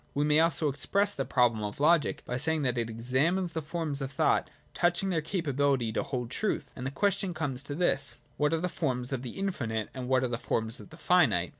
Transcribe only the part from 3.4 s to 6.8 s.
the forms of thought touching their capability to hold truth.